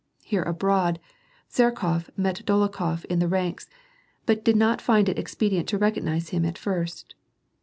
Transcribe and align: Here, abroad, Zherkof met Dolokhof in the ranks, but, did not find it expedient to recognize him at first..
Here, 0.23 0.41
abroad, 0.41 0.99
Zherkof 1.51 2.09
met 2.17 2.43
Dolokhof 2.43 3.05
in 3.05 3.19
the 3.19 3.27
ranks, 3.27 3.69
but, 4.25 4.43
did 4.43 4.55
not 4.55 4.81
find 4.81 5.07
it 5.07 5.19
expedient 5.19 5.69
to 5.69 5.77
recognize 5.77 6.29
him 6.29 6.43
at 6.43 6.57
first.. 6.57 7.13